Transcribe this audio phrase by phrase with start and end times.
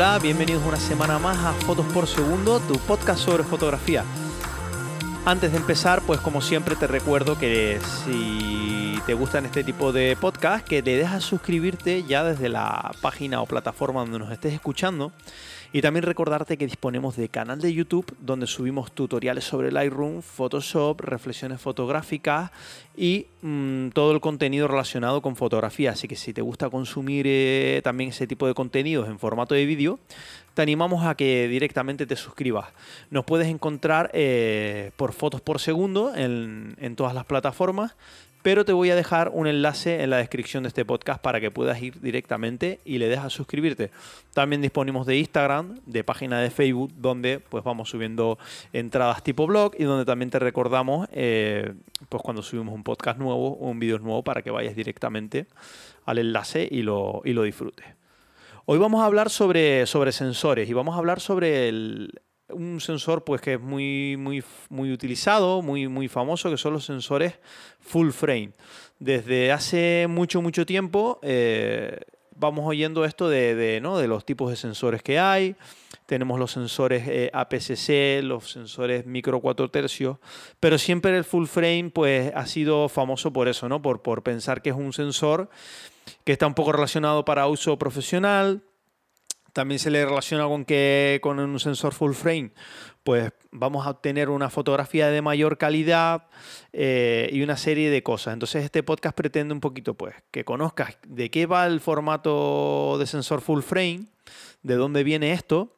[0.00, 4.02] Hola, bienvenidos una semana más a Fotos por Segundo, tu podcast sobre fotografía.
[5.26, 10.16] Antes de empezar, pues como siempre te recuerdo que si te gustan este tipo de
[10.18, 15.12] podcast, que te dejas suscribirte ya desde la página o plataforma donde nos estés escuchando
[15.72, 21.00] y también recordarte que disponemos de canal de YouTube donde subimos tutoriales sobre Lightroom, Photoshop,
[21.00, 22.50] reflexiones fotográficas
[22.96, 25.92] y mm, todo el contenido relacionado con fotografía.
[25.92, 29.64] Así que si te gusta consumir eh, también ese tipo de contenidos en formato de
[29.64, 30.00] vídeo,
[30.54, 32.68] te animamos a que directamente te suscribas.
[33.10, 37.94] Nos puedes encontrar eh, por fotos por segundo en, en todas las plataformas
[38.42, 41.50] pero te voy a dejar un enlace en la descripción de este podcast para que
[41.50, 43.90] puedas ir directamente y le dejas suscribirte.
[44.34, 48.38] También disponemos de Instagram, de página de Facebook, donde pues vamos subiendo
[48.72, 51.74] entradas tipo blog y donde también te recordamos eh,
[52.08, 55.46] pues cuando subimos un podcast nuevo o un vídeo nuevo para que vayas directamente
[56.06, 57.86] al enlace y lo, y lo disfrutes.
[58.64, 62.20] Hoy vamos a hablar sobre, sobre sensores y vamos a hablar sobre el,
[62.52, 66.84] un sensor pues que es muy, muy, muy utilizado, muy, muy famoso, que son los
[66.84, 67.34] sensores
[67.80, 68.52] full frame.
[68.98, 72.00] Desde hace mucho, mucho tiempo eh,
[72.40, 73.98] vamos oyendo esto de, ¿no?
[73.98, 75.54] de, los tipos de sensores que hay.
[76.06, 80.18] Tenemos los sensores eh, los sensores micro 4 tercios,
[80.58, 83.80] pero siempre el full frame pues ha sido famoso por eso, ¿no?
[83.80, 85.50] Por, por pensar que es un sensor
[86.24, 88.62] que está un poco relacionado para uso profesional,
[89.52, 92.52] también se le relaciona con que con un sensor full frame,
[93.02, 96.28] pues vamos a obtener una fotografía de mayor calidad
[96.72, 98.34] eh, y una serie de cosas.
[98.34, 103.06] Entonces este podcast pretende un poquito, pues, que conozcas de qué va el formato de
[103.06, 104.06] sensor full frame,
[104.62, 105.76] de dónde viene esto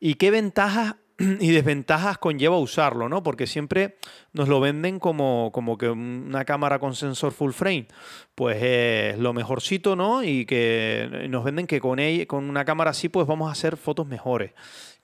[0.00, 0.96] y qué ventajas
[1.40, 3.22] y desventajas conlleva usarlo, ¿no?
[3.22, 3.96] Porque siempre
[4.32, 7.86] nos lo venden como, como que una cámara con sensor full frame,
[8.34, 10.24] pues es lo mejorcito, ¿no?
[10.24, 13.76] Y que nos venden que con, ella, con una cámara así, pues vamos a hacer
[13.76, 14.52] fotos mejores.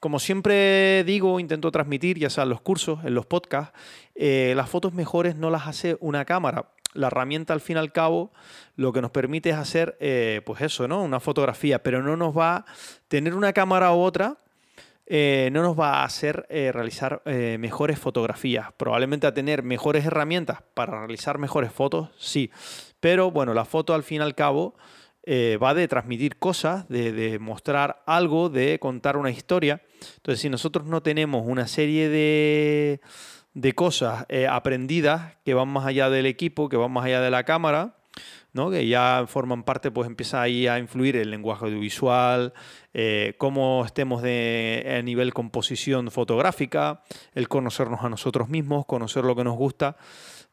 [0.01, 3.78] Como siempre digo, intento transmitir, ya sea en los cursos, en los podcasts,
[4.15, 6.71] eh, las fotos mejores no las hace una cámara.
[6.95, 8.33] La herramienta, al fin y al cabo,
[8.75, 11.03] lo que nos permite es hacer, eh, pues eso, ¿no?
[11.03, 12.65] Una fotografía, pero no nos va a
[13.09, 14.39] tener una cámara u otra
[15.11, 18.73] eh, no nos va a hacer eh, realizar eh, mejores fotografías.
[18.77, 22.51] Probablemente a tener mejores herramientas para realizar mejores fotos, sí.
[23.01, 24.75] Pero bueno, la foto al fin y al cabo
[25.63, 29.83] va de transmitir cosas, de, mostrar algo, de contar una historia.
[30.17, 33.03] Entonces, si nosotros no tenemos una serie de,
[33.53, 37.45] de cosas aprendidas que van más allá del equipo, que van más allá de la
[37.45, 37.97] cámara,
[38.70, 42.53] que ya forman parte, pues empieza ahí a influir el lenguaje audiovisual,
[42.92, 47.03] eh, cómo estemos de, a nivel composición fotográfica,
[47.34, 49.97] el conocernos a nosotros mismos, conocer lo que nos gusta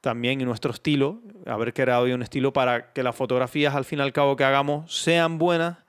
[0.01, 4.01] también y nuestro estilo, haber creado un estilo para que las fotografías al fin y
[4.03, 5.79] al cabo que hagamos sean buenas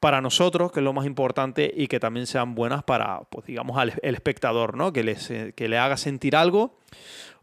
[0.00, 3.78] para nosotros, que es lo más importante, y que también sean buenas para, pues digamos,
[3.78, 4.92] al el espectador, ¿no?
[4.92, 6.76] Que, les, que le haga sentir algo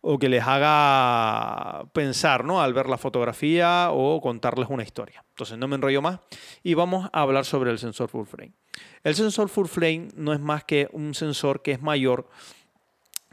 [0.07, 2.61] o que les haga pensar ¿no?
[2.61, 5.25] al ver la fotografía o contarles una historia.
[5.29, 6.19] Entonces no me enrollo más
[6.61, 8.53] y vamos a hablar sobre el sensor full frame.
[9.03, 12.29] El sensor full frame no es más que un sensor que es mayor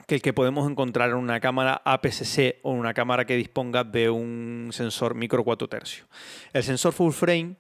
[0.07, 4.09] que el que podemos encontrar en una cámara APS-C o una cámara que disponga de
[4.09, 6.09] un sensor micro 4 tercios.
[6.55, 7.57] El sensor full frame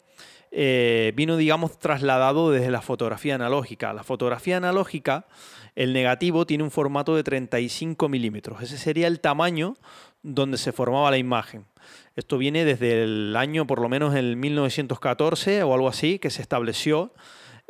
[0.52, 3.92] eh, vino, digamos, trasladado desde la fotografía analógica.
[3.92, 5.26] La fotografía analógica
[5.74, 8.62] el negativo tiene un formato de 35 milímetros.
[8.62, 9.76] Ese sería el tamaño
[10.22, 11.64] donde se formaba la imagen.
[12.14, 16.42] Esto viene desde el año, por lo menos en 1914 o algo así, que se
[16.42, 17.12] estableció.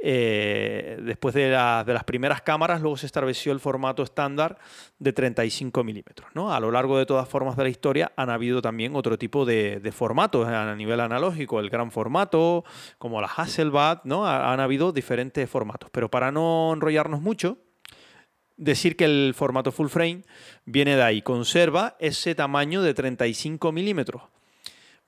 [0.05, 4.59] Eh, después de, las primeras cámaras, luego se estableció el formato estándar
[4.99, 6.29] de 35 milímetros.
[6.35, 6.53] ¿no?
[6.53, 9.93] A lo largo de todas formas de la historia han habido también otro tipo de,
[9.95, 12.65] formatos a nivel analógico, el gran formato,
[12.99, 14.27] como la Hasselblad, ¿no?
[14.27, 15.89] han habido diferentes formatos.
[15.93, 17.59] Pero para no enrollarnos mucho,
[18.57, 20.25] decir que el formato full frame
[20.65, 24.23] viene de ahí, conserva ese tamaño de 35 milímetros.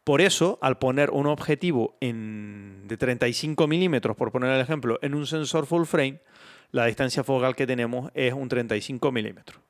[0.05, 5.27] Por eso, al poner un objetivo de 35 milímetros, por poner el ejemplo, en un
[5.27, 6.21] sensor full frame,
[6.71, 9.61] la distancia focal que tenemos es un 35 milímetros.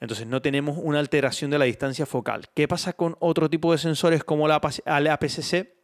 [0.00, 2.48] Entonces no tenemos una alteración de la distancia focal.
[2.54, 5.74] ¿Qué pasa con otro tipo de sensores como la APS-C?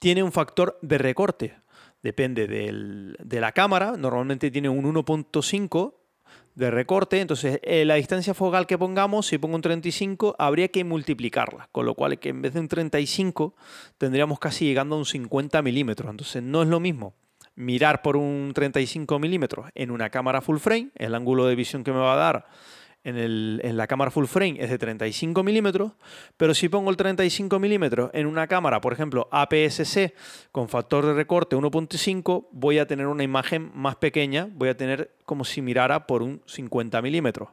[0.00, 1.54] Tiene un factor de recorte
[2.06, 5.94] depende de la cámara, normalmente tiene un 1.5
[6.54, 10.84] de recorte, entonces eh, la distancia focal que pongamos, si pongo un 35, habría que
[10.84, 13.54] multiplicarla, con lo cual que en vez de un 35
[13.98, 17.14] tendríamos casi llegando a un 50 milímetros, entonces no es lo mismo
[17.56, 21.92] mirar por un 35 milímetros en una cámara full frame, el ángulo de visión que
[21.92, 22.46] me va a dar
[23.06, 25.92] en, la cámara full frame es de 35 milímetros,
[26.36, 30.12] pero si pongo el 35 milímetros en una cámara, por ejemplo, APS-C
[30.50, 35.14] con factor de recorte 1.5, voy a tener una imagen más pequeña, voy a tener
[35.24, 37.50] como si mirara por un 50 milímetros.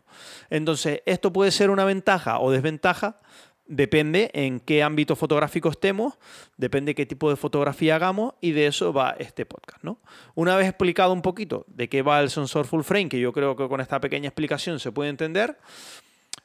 [0.50, 3.19] Entonces, esto puede ser una ventaja o desventaja
[3.65, 6.15] Depende en qué ámbito fotográfico estemos,
[6.57, 9.83] depende qué tipo de fotografía hagamos y de eso va este podcast.
[9.83, 10.00] ¿no?
[10.36, 13.56] Una vez explicado un poquito de qué va el sensor full frame, que yo creo
[13.56, 15.57] que con esta pequeña explicación se puede entender,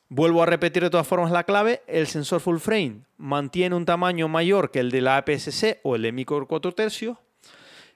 [0.09, 4.29] vuelvo a repetir de todas formas la clave, el sensor full frame mantiene un tamaño
[4.29, 7.19] mayor que el de la APS-C o el de micro 4 tercios,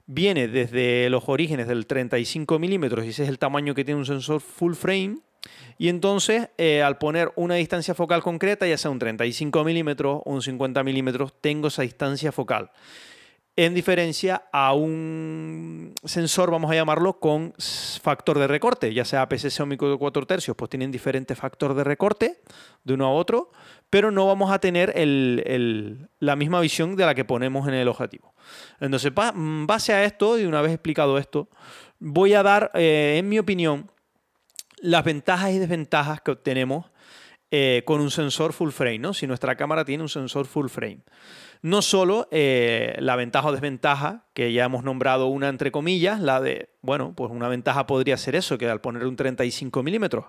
[0.07, 4.07] viene desde los orígenes del 35 milímetros y ese es el tamaño que tiene un
[4.07, 5.19] sensor full frame
[5.79, 10.33] y entonces, eh, al poner una distancia focal concreta, ya sea un 35 milímetros o
[10.33, 12.71] un 50 milímetros, tengo esa distancia focal.
[13.55, 17.53] En diferencia a un sensor, vamos a llamarlo, con
[18.01, 21.85] factor de recorte, ya sea PCC o micro 4 tercios, pues tienen diferentes factores de
[21.85, 22.41] recorte
[22.85, 23.51] de uno a otro,
[23.91, 24.95] pero no vamos a tener
[26.19, 28.33] la misma visión de la que ponemos en el objetivo.
[28.81, 31.49] Entonces, base a esto, y una vez explicado esto,
[31.99, 33.91] voy a dar, eh, en mi opinión,
[34.83, 36.87] las ventajas y desventajas que obtenemos
[37.51, 39.15] eh, con un sensor full frame, ¿no?
[39.15, 41.01] Si nuestra cámara tiene un sensor full frame.
[41.61, 46.41] No solo eh, la ventaja o desventaja, que ya hemos nombrado una entre comillas, la
[46.41, 50.27] de, bueno, pues una ventaja podría ser eso, que al poner un 35 milímetros,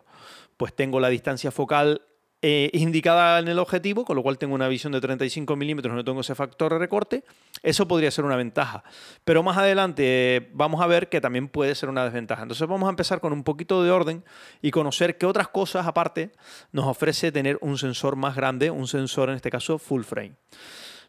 [0.58, 2.02] pues tengo la distancia focal
[2.46, 6.04] eh, indicada en el objetivo, con lo cual tengo una visión de 35 milímetros, no
[6.04, 7.24] tengo ese factor de recorte,
[7.62, 8.84] eso podría ser una ventaja.
[9.24, 12.42] Pero más adelante eh, vamos a ver que también puede ser una desventaja.
[12.42, 14.26] Entonces vamos a empezar con un poquito de orden
[14.62, 16.34] y conocer qué otras cosas aparte
[16.74, 20.34] nos ofrece tener un sensor más grande, un sensor en este caso full frame.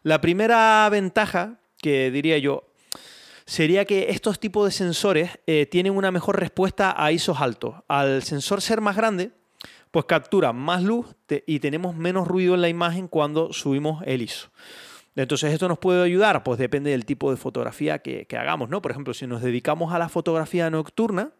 [0.03, 2.63] La primera ventaja que diría yo
[3.45, 7.75] sería que estos tipos de sensores eh, tienen una mejor respuesta a ISOs altos.
[7.89, 9.31] Al sensor ser más grande,
[9.95, 11.15] pues captura más luz
[11.45, 14.49] y tenemos menos ruido en la imagen cuando subimos el ISO.
[15.15, 16.43] Entonces, ¿esto nos puede ayudar?
[16.43, 18.81] Pues depende del tipo de fotografía que, hagamos, ¿no?
[18.81, 21.31] Por ejemplo, si nos dedicamos a la fotografía nocturna,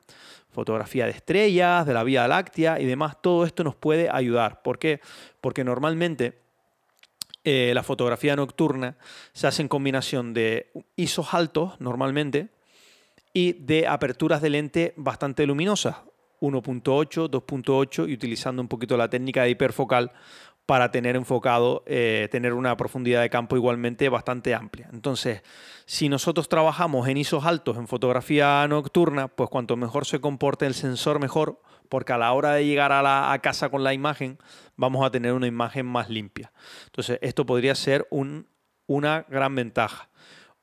[0.52, 4.62] fotografía de estrellas, de la Vía Láctea y demás, todo esto nos puede ayudar.
[4.62, 5.02] ¿Por qué?
[5.42, 6.40] Porque normalmente
[7.44, 8.96] eh, la fotografía nocturna
[9.34, 12.48] se hace en combinación de ISOs altos, normalmente,
[13.34, 15.98] y de aperturas de lente bastante luminosas.
[16.45, 20.12] 1.8, 2.8 y utilizando un poquito la técnica de hiperfocal
[20.65, 24.89] para tener enfocado, eh, tener una profundidad de campo igualmente bastante amplia.
[24.92, 25.44] Entonces,
[25.86, 30.74] si nosotros trabajamos en ISOs altos en fotografía nocturna, pues cuanto mejor se comporte el
[30.74, 34.39] sensor, mejor, porque a la hora de llegar a, la, casa con la imagen,
[34.75, 36.51] vamos a tener una imagen más limpia.
[36.86, 40.09] Entonces, esto podría ser una gran ventaja.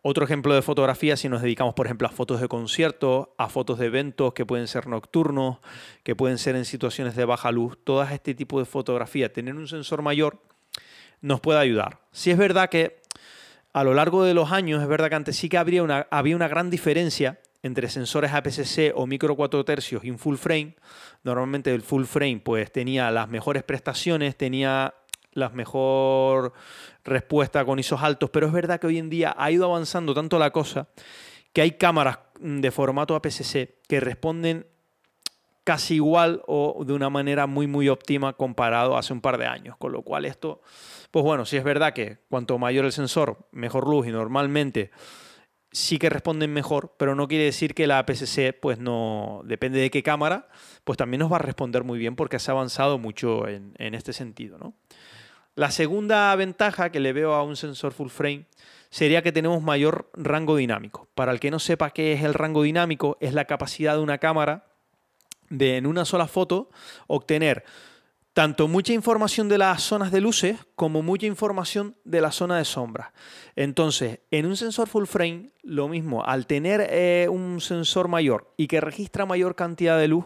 [0.05, 3.79] Otro ejemplo de fotografía, si nos dedicamos, por ejemplo, a fotos de conciertos, a fotos
[3.79, 5.59] de eventos que pueden ser nocturnos,
[6.03, 9.69] que pueden ser en situaciones de baja luz, todo este tipo de fotografía, tener un
[9.69, 10.41] sensor mayor
[11.21, 12.01] nos puede ayudar.
[12.11, 13.01] Si es verdad que
[13.73, 16.35] a lo largo de los años, es verdad que antes sí que habría una, había
[16.35, 20.75] una gran diferencia entre sensores APS-C o micro 4 tercios y un full frame.
[21.23, 24.95] Normalmente el full frame pues tenía las mejores prestaciones, tenía
[25.33, 26.53] la mejor
[27.05, 30.39] respuesta con ISOs altos, pero es verdad que hoy en día ha ido avanzando tanto
[30.39, 30.89] la cosa
[31.53, 34.67] que hay cámaras de formato APS-C que responden
[35.65, 39.77] casi igual o de una manera muy muy óptima comparado hace un par de años,
[39.77, 40.61] con lo cual esto,
[41.11, 44.91] pues bueno, sí es verdad que cuanto mayor el sensor, mejor luz y normalmente
[45.71, 49.91] sí que responden mejor, pero no quiere decir que la APS-C, pues no, depende de
[49.91, 50.49] qué cámara,
[50.85, 53.95] pues también nos va a responder muy bien porque se ha avanzado mucho en, en
[53.95, 54.75] este sentido, ¿no?
[55.55, 58.47] La segunda ventaja que le veo a un sensor full frame
[58.89, 61.09] sería que tenemos mayor rango dinámico.
[61.15, 64.19] Para el que no sepa qué es el rango dinámico, es la capacidad de una
[64.19, 64.67] cámara
[65.51, 66.71] de en una sola foto
[67.07, 67.65] obtener
[68.33, 72.65] tanto mucha información de las zonas de luces como mucha información de la zona de
[72.65, 73.13] sombra.
[73.57, 78.69] Entonces, en un sensor full frame, lo mismo, al tener eh, un sensor mayor y
[78.69, 80.25] que registra mayor cantidad de luz,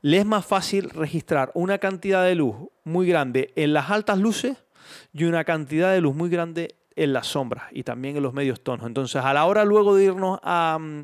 [0.00, 4.56] le es más fácil registrar una cantidad de luz muy grande en las altas luces
[5.12, 8.62] y una cantidad de luz muy grande en las sombras y también en los medios
[8.62, 8.86] tonos.
[8.86, 11.02] Entonces, a la hora luego de irnos a, mm,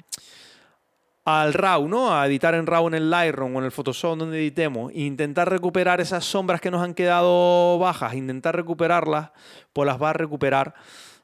[1.25, 2.15] al RAW, ¿no?
[2.15, 5.49] A editar en RAW en el Lightroom o en el Photoshop donde editemos, e intentar
[5.49, 9.31] recuperar esas sombras que nos han quedado bajas, intentar recuperarlas,
[9.73, 10.75] pues las va a recuperar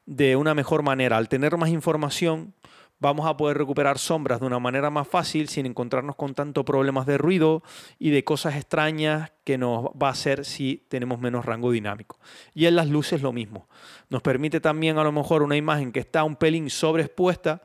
[0.06, 1.16] de una mejor manera.
[1.16, 2.54] Al tener más información,
[3.00, 7.06] vamos a poder recuperar sombras de una manera más fácil sin encontrarnos con tanto problemas
[7.06, 7.62] de ruido
[7.98, 12.18] y de cosas extrañas que nos va a hacer si tenemos menos rango dinámico.
[12.54, 13.68] Y en las luces lo mismo.
[14.08, 17.62] Nos permite también a lo mejor una imagen que está un pelín sobreexpuesta,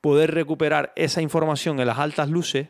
[0.00, 2.68] poder recuperar esa información en las altas luces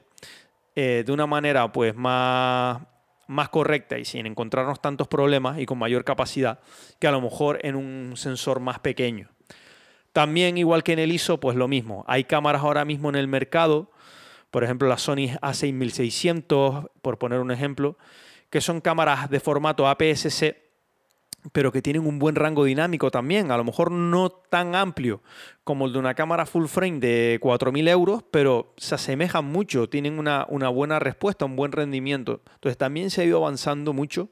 [0.75, 2.81] eh, de una manera pues más
[3.29, 6.61] más correcta y sin encontrarnos tantos problemas y con mayor capacidad
[6.99, 9.36] que a lo mejor en un sensor más pequeño.
[10.17, 12.03] También, igual que en el ISO, pues lo mismo.
[12.09, 13.91] Hay cámaras ahora mismo en el mercado,
[14.51, 17.99] por ejemplo la Sony A6600, por poner un ejemplo,
[18.49, 20.63] que son cámaras de formato APS-C
[21.53, 25.23] pero que tienen un buen rango dinámico también, a lo mejor no tan amplio
[25.65, 30.19] como el de una cámara full frame de 4.000 euros, pero se asemejan mucho, tienen
[30.19, 32.41] una, una, buena respuesta, un buen rendimiento.
[32.55, 34.31] Entonces también se ha ido avanzando mucho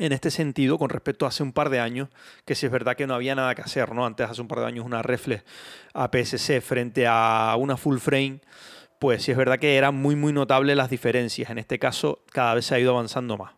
[0.00, 2.08] en este sentido con respecto a hace un par de años,
[2.44, 4.04] que si es verdad que no había nada que hacer, ¿no?
[4.04, 5.44] Antes, hace un par de años, una reflex
[5.94, 8.40] APS-C frente a una full frame,
[8.98, 11.50] pues sí es verdad que eran muy, muy notables las diferencias.
[11.50, 13.52] En este caso, cada vez se ha ido avanzando más.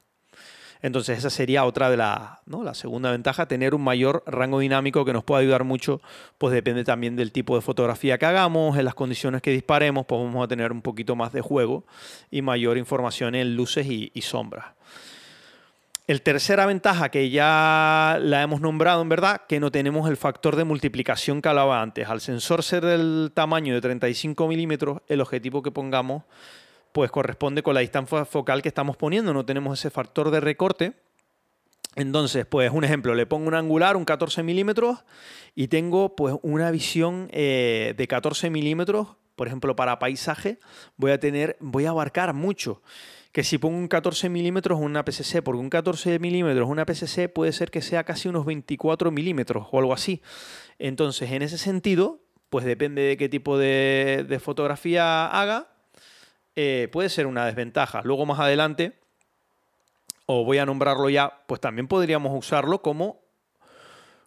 [0.83, 2.65] Entonces esa sería otra de la, ¿no?
[2.65, 6.03] la segunda ventaja, tener un mayor rango dinámico que nos puede ayudar mucho,
[6.39, 10.21] pues depende también del tipo de fotografía que hagamos, en las condiciones que disparemos, pues
[10.21, 11.85] vamos a tener un poquito más de juego
[12.33, 14.75] y mayor información en luces y, sombras.
[16.09, 20.57] El tercera ventaja que ya la hemos nombrado en verdad, que no tenemos el factor
[20.57, 22.09] de multiplicación que hablaba antes.
[22.09, 26.25] Al sensor ser del tamaño de 35 milímetros, el objetivo que pongamos
[26.93, 30.93] pues corresponde con la distancia focal que estamos poniendo, no tenemos ese factor de recorte.
[31.95, 35.05] Entonces, pues un ejemplo, le pongo un angular, un 14 milímetros,
[35.55, 40.59] y tengo pues una visión eh, de 14 milímetros, por ejemplo, para paisaje,
[40.97, 42.83] voy a tener, voy a abarcar mucho.
[43.33, 47.53] Que si pongo un 14 milímetros una PSC, porque un 14 milímetros una PSC puede
[47.53, 50.23] ser que sea casi unos 24 milímetros o algo así.
[50.79, 52.21] Entonces, en ese sentido,
[52.51, 55.73] pues depende de qué tipo de, de fotografía haga,
[56.55, 58.03] eh, puede ser una desventaja.
[58.05, 58.99] Luego más adelante,
[60.27, 63.22] o voy a nombrarlo ya, pues también podríamos usarlo como,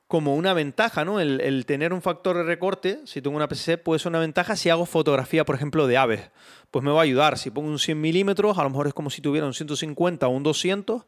[0.07, 1.19] como una ventaja, ¿no?
[1.19, 4.69] El, tener un factor de recorte, si tengo una PC, puede ser una ventaja si
[4.69, 6.29] hago fotografía, por ejemplo, de aves.
[6.69, 7.37] Pues me va a ayudar.
[7.37, 10.29] Si pongo un 100 milímetros, a lo mejor es como si tuviera un 150 o
[10.29, 11.03] un 200.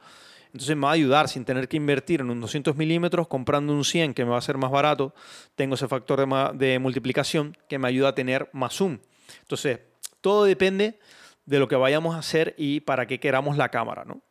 [0.48, 3.84] Entonces me va a ayudar sin tener que invertir en un 200 milímetros, comprando un
[3.84, 5.14] 100 que me va a ser más barato.
[5.56, 9.00] Tengo ese factor de, de multiplicación que me ayuda a tener más zoom.
[9.42, 9.80] Entonces,
[10.22, 11.00] todo depende
[11.46, 14.06] de lo que vayamos a hacer y para qué queramos la cámara.
[14.06, 14.22] ¿no?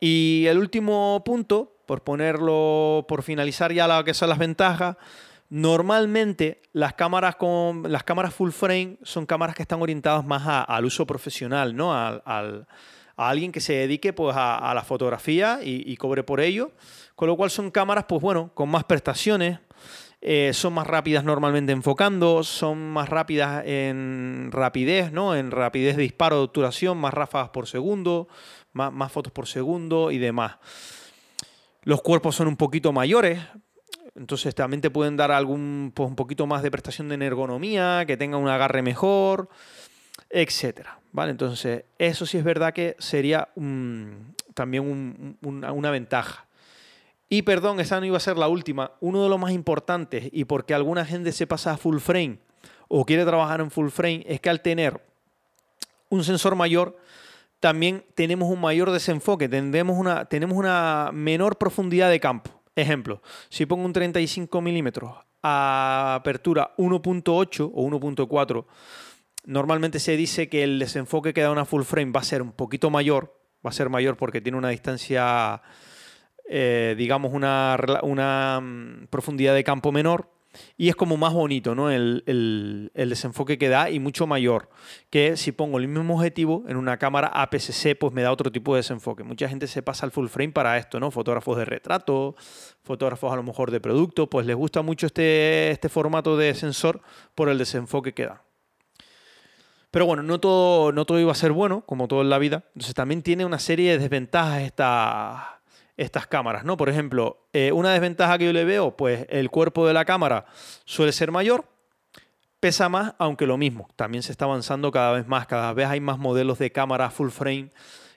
[0.00, 4.96] Y el último punto, por ponerlo, por finalizar ya lo que son las ventajas,
[5.50, 10.86] normalmente las cámaras, con, las cámaras full frame son cámaras que están orientadas más al
[10.86, 11.92] uso profesional, ¿no?
[11.92, 12.22] a
[13.18, 16.70] alguien que se dedique pues, a, la fotografía y, y, cobre por ello.
[17.14, 19.58] Con lo cual son cámaras, pues bueno, con más prestaciones,
[20.22, 25.34] eh, son más rápidas normalmente enfocando, son más rápidas en rapidez, ¿no?
[25.34, 28.28] En rapidez de disparo, de obturación, más ráfagas por segundo,
[28.72, 30.56] más, fotos por segundo y demás.
[31.84, 33.40] Los cuerpos son un poquito mayores,
[34.14, 38.16] entonces también te pueden dar algún, pues, un poquito más de prestación de ergonomía, que
[38.16, 39.48] tenga un agarre mejor,
[40.30, 40.98] etcétera.
[41.12, 41.32] ¿Vale?
[41.32, 43.48] Entonces, eso sí es verdad que sería
[44.54, 46.46] también una ventaja.
[47.28, 48.92] Y perdón, esa no iba a ser la última.
[49.00, 52.38] Uno de los más importantes y porque alguna gente se pasa a full frame
[52.88, 55.02] o quiere trabajar en full frame es que al tener
[56.10, 56.98] un sensor mayor
[57.62, 62.50] también tenemos un mayor desenfoque, tenemos una, tenemos una menor profundidad de campo.
[62.74, 65.14] Ejemplo, si pongo un 35 milímetros
[65.44, 68.66] a apertura 1.8 o 1.4,
[69.44, 72.50] normalmente se dice que el desenfoque que da una full frame va a ser un
[72.50, 73.32] poquito mayor,
[73.64, 75.62] va a ser mayor porque tiene una distancia
[76.48, 80.31] eh, digamos, una, una, mm, profundidad de campo menor
[80.76, 81.90] y es como más bonito, ¿no?
[81.90, 84.68] El, el, desenfoque que da y mucho mayor
[85.10, 88.74] que si pongo el mismo objetivo en una cámara APS-C, pues me da otro tipo
[88.74, 89.22] de desenfoque.
[89.24, 91.10] Mucha gente se pasa al full frame para esto, ¿no?
[91.10, 92.34] Fotógrafos de retrato,
[92.82, 97.00] fotógrafos a lo mejor de producto, pues les gusta mucho este, este formato de sensor
[97.34, 98.42] por el desenfoque que da.
[99.92, 102.64] Pero bueno, no todo, no todo iba a ser bueno, como todo en la vida.
[102.68, 105.60] Entonces también tiene una serie de desventajas esta,
[105.96, 106.76] estas cámaras, ¿no?
[106.76, 110.46] Por ejemplo, eh, una desventaja que yo le veo, pues el cuerpo de la cámara
[110.84, 111.64] suele ser mayor,
[112.60, 116.00] pesa más, aunque lo mismo, también se está avanzando cada vez más, cada vez hay
[116.00, 117.70] más modelos de cámara full frame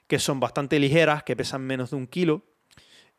[0.08, 2.44] que son bastante ligeras, que pesan menos de un kilo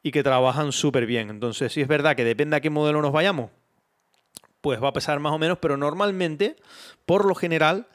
[0.02, 1.30] y que trabajan súper bien.
[1.30, 3.50] Entonces, si es verdad que depende a qué modelo nos vayamos,
[4.60, 6.56] pues va a pesar más o menos, pero normalmente,
[7.06, 7.88] por lo general,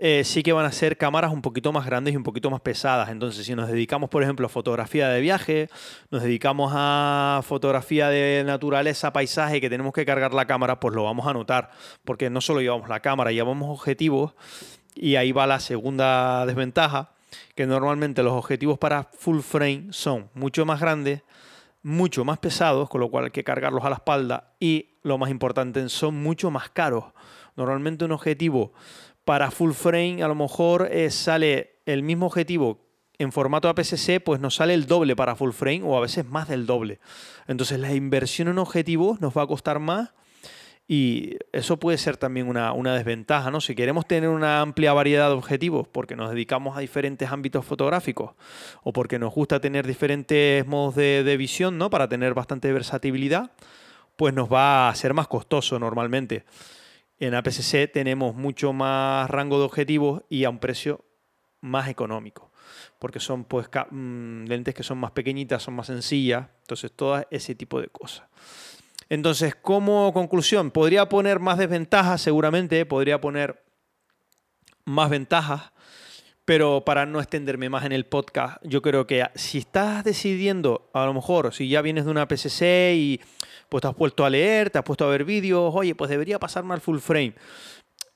[0.00, 2.60] eh, sí que van a ser cámaras un poquito más grandes y un poquito más
[2.60, 3.08] pesadas.
[3.08, 5.68] Entonces, si nos dedicamos, por ejemplo, a fotografía de viaje,
[6.12, 11.02] nos dedicamos a fotografía de naturaleza, paisaje, que tenemos que cargar la cámara, pues lo
[11.02, 11.70] vamos a notar,
[12.04, 14.34] porque no solo llevamos la cámara, llevamos objetivos
[14.94, 17.10] y ahí va la segunda desventaja,
[17.56, 21.22] que normalmente los objetivos para full frame son mucho más grandes,
[21.82, 25.30] mucho más pesados, con lo cual hay que cargarlos a la espalda y, lo más
[25.30, 27.04] importante, son mucho más caros.
[27.56, 28.72] Normalmente un objetivo
[29.28, 32.80] para full frame a lo mejor eh, sale el mismo objetivo
[33.18, 36.48] en formato APS-C pues nos sale el doble para full frame o a veces más
[36.48, 36.98] del doble.
[37.46, 40.14] Entonces la inversión en objetivos nos va a costar más
[40.86, 43.60] y eso puede ser también una, desventaja, ¿no?
[43.60, 48.30] Si queremos tener una amplia variedad de objetivos porque nos dedicamos a diferentes ámbitos fotográficos
[48.82, 51.90] o porque nos gusta tener diferentes modos de, de visión, ¿no?
[51.90, 53.50] Para tener bastante versatilidad,
[54.16, 56.46] pues nos va a ser más costoso normalmente.
[57.20, 61.04] En APS-C tenemos mucho más rango de objetivos y a un precio
[61.60, 62.52] más económico,
[62.98, 67.54] porque son pues mm, lentes que son más pequeñitas, son más sencillas, entonces todo ese
[67.54, 68.26] tipo de cosas.
[69.08, 73.64] Entonces, como conclusión, podría poner más desventajas, seguramente, podría poner
[74.84, 75.72] más ventajas,
[76.44, 81.04] pero para no extenderme más en el podcast, yo creo que si estás decidiendo, a
[81.04, 83.20] lo mejor, si ya vienes de una PCC y
[83.68, 86.38] pues te has puesto a leer, te has puesto a ver vídeos, oye, pues debería
[86.38, 87.34] pasarme al full frame.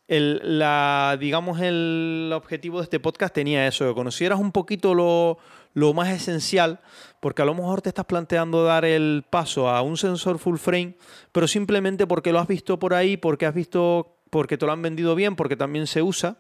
[0.09, 5.39] El, la, digamos, el objetivo de este podcast tenía eso, que conocieras un poquito lo,
[5.75, 6.81] lo más esencial,
[7.21, 10.97] porque a lo mejor te estás planteando dar el paso a un sensor full frame,
[11.33, 14.83] pero simplemente porque lo has visto por ahí, porque has visto, porque te lo han
[14.83, 16.37] vendido bien, porque también se usa.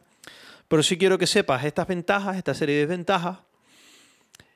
[0.69, 3.38] Pero sí quiero que sepas estas ventajas, esta serie de desventajas,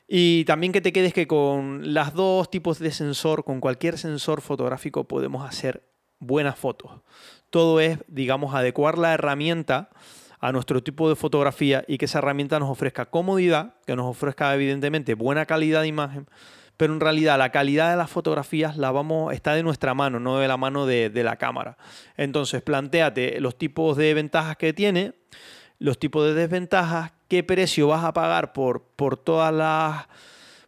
[0.07, 4.41] y también que te quedes que con las dos tipos de sensor, con cualquier sensor
[4.41, 5.83] fotográfico podemos hacer
[6.19, 7.01] buenas fotos.
[7.49, 9.89] Todo es, digamos, adecuar la herramienta
[10.39, 14.53] a nuestro tipo de fotografía y que esa herramienta nos ofrezca comodidad, que nos ofrezca
[14.53, 16.27] evidentemente buena calidad de imagen,
[16.77, 20.37] pero en realidad la calidad de las fotografías la vamos, está de nuestra mano, no
[20.37, 21.77] de la mano de, de la cámara.
[22.15, 25.13] Entonces, planteate los tipos de ventajas que tiene,
[25.79, 30.07] los tipos de desventajas, qué precio vas a pagar por, por todas las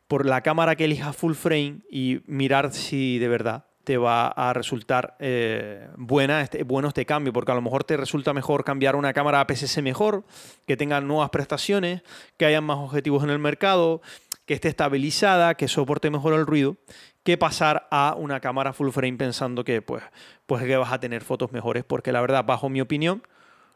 [0.08, 4.54] por la cámara que elijas full frame y mirar si de verdad te va a
[4.54, 8.96] resultar eh, buena este, bueno este cambio, porque a lo mejor te resulta mejor cambiar
[8.96, 10.26] una cámara APS-C mejor,
[10.66, 12.02] que tenga nuevas prestaciones,
[12.38, 14.02] que haya más objetivos en el mercado,
[14.46, 16.78] que esté estabilizada, que soporte mejor el ruido,
[17.24, 20.04] que pasar a una cámara full frame pensando que pues,
[20.48, 23.22] pues que vas a tener fotos mejores, porque la verdad, bajo mi opinión,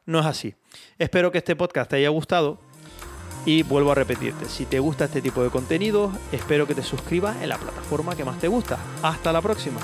[0.06, 0.56] no es así.
[0.98, 2.60] Espero que este podcast te haya gustado
[3.46, 7.42] y vuelvo a repetirte, si te gusta este tipo de contenido, espero que te suscribas
[7.42, 8.78] en la plataforma que más te gusta.
[9.02, 9.80] Hasta la próxima.